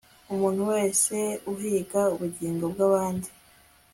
[0.33, 1.15] umuntu wese
[1.51, 3.29] uhiga ubugingo bwabandi